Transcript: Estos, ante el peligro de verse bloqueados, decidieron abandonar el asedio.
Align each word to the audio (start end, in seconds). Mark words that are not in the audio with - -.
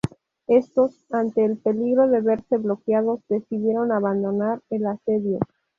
Estos, 0.47 0.95
ante 1.11 1.45
el 1.45 1.59
peligro 1.59 2.07
de 2.07 2.21
verse 2.21 2.57
bloqueados, 2.57 3.19
decidieron 3.29 3.91
abandonar 3.91 4.59
el 4.71 4.87
asedio. 4.87 5.37